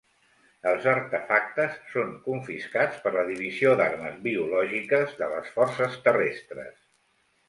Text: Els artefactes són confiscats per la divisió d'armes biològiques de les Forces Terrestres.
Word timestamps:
Els 0.69 0.85
artefactes 0.91 1.75
són 1.89 2.15
confiscats 2.27 3.03
per 3.03 3.11
la 3.15 3.25
divisió 3.27 3.73
d'armes 3.81 4.15
biològiques 4.23 5.13
de 5.21 5.29
les 5.35 5.53
Forces 5.59 5.99
Terrestres. 6.09 6.81